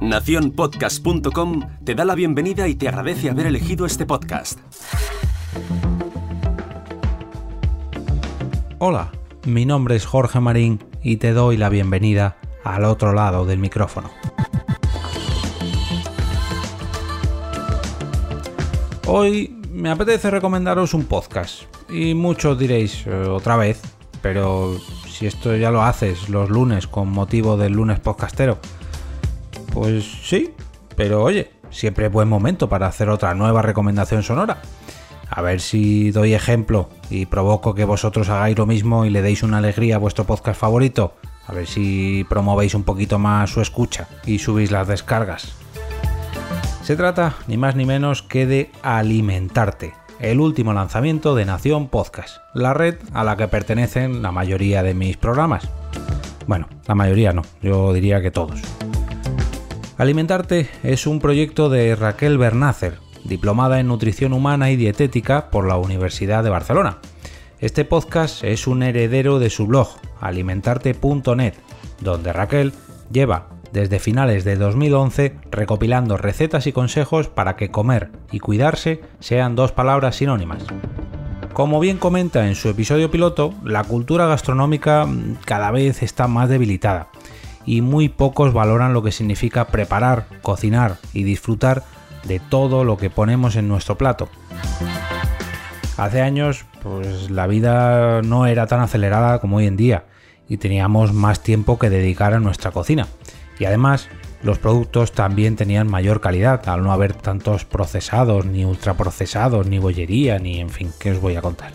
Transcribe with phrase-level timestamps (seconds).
[0.00, 4.58] Naciónpodcast.com te da la bienvenida y te agradece haber elegido este podcast.
[8.78, 9.12] Hola,
[9.46, 14.10] mi nombre es Jorge Marín y te doy la bienvenida al otro lado del micrófono.
[19.06, 23.80] Hoy me apetece recomendaros un podcast y muchos diréis eh, otra vez,
[24.24, 24.74] pero
[25.06, 28.56] si esto ya lo haces los lunes con motivo del lunes podcastero,
[29.70, 30.54] pues sí,
[30.96, 34.62] pero oye, siempre es buen momento para hacer otra nueva recomendación sonora.
[35.28, 39.42] A ver si doy ejemplo y provoco que vosotros hagáis lo mismo y le deis
[39.42, 41.16] una alegría a vuestro podcast favorito.
[41.46, 45.54] A ver si promovéis un poquito más su escucha y subís las descargas.
[46.82, 52.38] Se trata ni más ni menos que de Alimentarte, el último lanzamiento de Nación Podcast,
[52.54, 55.68] la red a la que pertenecen la mayoría de mis programas.
[56.46, 58.60] Bueno, la mayoría no, yo diría que todos.
[59.96, 65.76] Alimentarte es un proyecto de Raquel Bernácer, diplomada en nutrición humana y dietética por la
[65.76, 66.98] Universidad de Barcelona.
[67.60, 69.88] Este podcast es un heredero de su blog,
[70.20, 71.54] alimentarte.net,
[72.00, 72.72] donde Raquel
[73.10, 79.56] lleva desde finales de 2011 recopilando recetas y consejos para que comer y cuidarse sean
[79.56, 80.64] dos palabras sinónimas.
[81.52, 86.48] Como bien comenta en su episodio piloto, la cultura gastronómica mm, cada vez está más
[86.48, 87.08] debilitada
[87.66, 91.82] y muy pocos valoran lo que significa preparar, cocinar y disfrutar
[92.22, 94.28] de todo lo que ponemos en nuestro plato.
[95.96, 100.04] Hace años, pues la vida no era tan acelerada como hoy en día
[100.48, 103.08] y teníamos más tiempo que dedicar a nuestra cocina.
[103.58, 104.08] Y además,
[104.42, 110.38] los productos también tenían mayor calidad, al no haber tantos procesados, ni ultraprocesados, ni bollería,
[110.38, 111.72] ni en fin, ¿qué os voy a contar?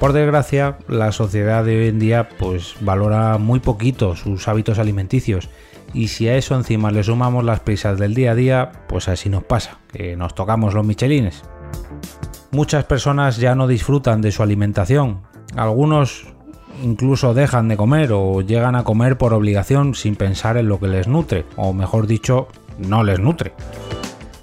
[0.00, 5.48] Por desgracia, la sociedad de hoy en día pues valora muy poquito sus hábitos alimenticios
[5.94, 9.30] y si a eso encima le sumamos las prisas del día a día, pues así
[9.30, 11.42] nos pasa, que nos tocamos los michelines.
[12.50, 15.22] Muchas personas ya no disfrutan de su alimentación,
[15.56, 16.33] algunos
[16.82, 20.88] incluso dejan de comer o llegan a comer por obligación sin pensar en lo que
[20.88, 22.48] les nutre, o mejor dicho,
[22.78, 23.52] no les nutre.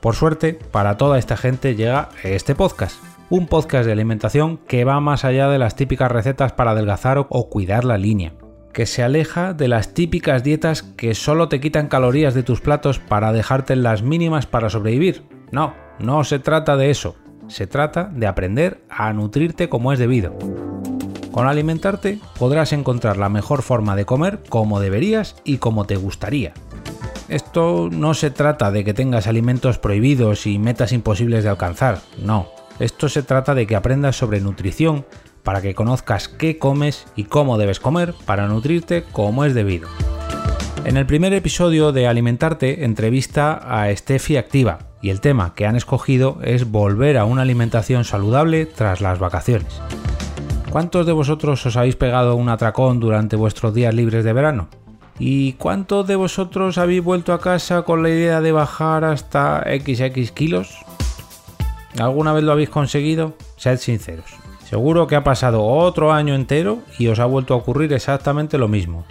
[0.00, 5.00] Por suerte, para toda esta gente llega este podcast, un podcast de alimentación que va
[5.00, 8.34] más allá de las típicas recetas para adelgazar o cuidar la línea,
[8.72, 12.98] que se aleja de las típicas dietas que solo te quitan calorías de tus platos
[12.98, 15.24] para dejarte las mínimas para sobrevivir.
[15.50, 17.16] No, no se trata de eso,
[17.48, 20.36] se trata de aprender a nutrirte como es debido.
[21.36, 26.54] Con alimentarte podrás encontrar la mejor forma de comer como deberías y como te gustaría.
[27.28, 32.48] Esto no se trata de que tengas alimentos prohibidos y metas imposibles de alcanzar, no.
[32.78, 35.04] Esto se trata de que aprendas sobre nutrición
[35.42, 39.90] para que conozcas qué comes y cómo debes comer para nutrirte como es debido.
[40.86, 45.76] En el primer episodio de Alimentarte entrevista a Steffi Activa y el tema que han
[45.76, 49.82] escogido es volver a una alimentación saludable tras las vacaciones.
[50.70, 54.68] ¿Cuántos de vosotros os habéis pegado un atracón durante vuestros días libres de verano?
[55.18, 60.30] ¿Y cuántos de vosotros habéis vuelto a casa con la idea de bajar hasta XX
[60.32, 60.78] kilos?
[61.98, 63.34] ¿Alguna vez lo habéis conseguido?
[63.56, 64.34] Sed sinceros.
[64.68, 68.68] Seguro que ha pasado otro año entero y os ha vuelto a ocurrir exactamente lo
[68.68, 69.04] mismo.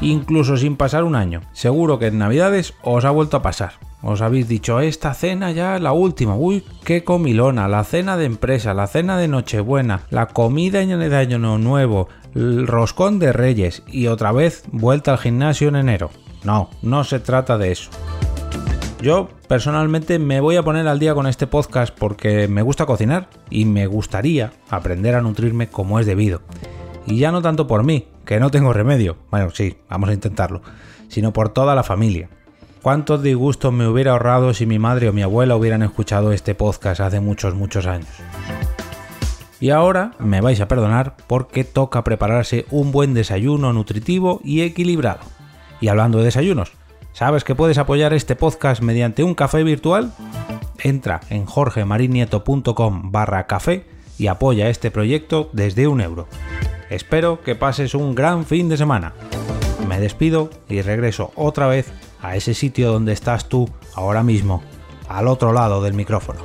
[0.00, 1.42] Incluso sin pasar un año.
[1.52, 3.87] Seguro que en Navidades os ha vuelto a pasar.
[4.00, 6.36] Os habéis dicho, esta cena ya la última.
[6.36, 7.66] Uy, qué comilona.
[7.66, 13.18] La cena de empresa, la cena de Nochebuena, la comida de Año Nuevo, el roscón
[13.18, 16.10] de Reyes y otra vez vuelta al gimnasio en enero.
[16.44, 17.90] No, no se trata de eso.
[19.02, 23.28] Yo personalmente me voy a poner al día con este podcast porque me gusta cocinar
[23.50, 26.42] y me gustaría aprender a nutrirme como es debido.
[27.06, 30.62] Y ya no tanto por mí, que no tengo remedio, bueno sí, vamos a intentarlo,
[31.08, 32.28] sino por toda la familia.
[32.82, 37.00] ¿Cuántos disgustos me hubiera ahorrado si mi madre o mi abuela hubieran escuchado este podcast
[37.00, 38.08] hace muchos, muchos años?
[39.60, 45.20] Y ahora me vais a perdonar porque toca prepararse un buen desayuno nutritivo y equilibrado.
[45.80, 46.72] Y hablando de desayunos,
[47.12, 50.12] ¿sabes que puedes apoyar este podcast mediante un café virtual?
[50.78, 53.86] Entra en jorgemarinieto.com barra café
[54.18, 56.28] y apoya este proyecto desde un euro.
[56.90, 59.14] Espero que pases un gran fin de semana.
[59.88, 64.62] Me despido y regreso otra vez a ese sitio donde estás tú ahora mismo,
[65.08, 66.40] al otro lado del micrófono.